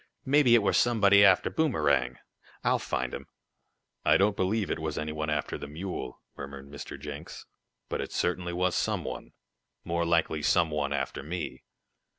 [0.25, 2.17] "Mebby it were somebody arter Boomerang!
[2.63, 3.27] I'll find 'em."
[4.03, 6.99] "I don't believe it was any one after the mule," murmured Mr.
[6.99, 7.45] Jenks,
[7.87, 9.33] "but it certainly was some one
[9.83, 11.65] more likely some one after me."